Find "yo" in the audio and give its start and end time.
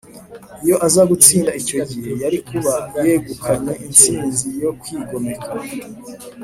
4.63-4.71